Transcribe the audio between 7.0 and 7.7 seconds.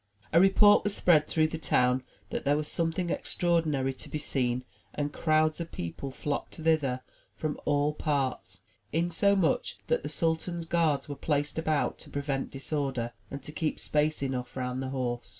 CHEST from